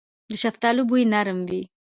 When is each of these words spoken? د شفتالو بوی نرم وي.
د 0.31 0.33
شفتالو 0.43 0.81
بوی 0.89 1.03
نرم 1.13 1.39
وي. 1.49 1.61